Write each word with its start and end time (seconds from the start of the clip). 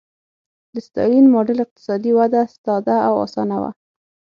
د 0.73 0.75
ستالین 0.87 1.25
ماډل 1.33 1.57
اقتصادي 1.65 2.11
وده 2.19 2.41
ساده 2.63 2.95
او 3.07 3.13
اسانه 3.25 3.57
وه 3.61 3.71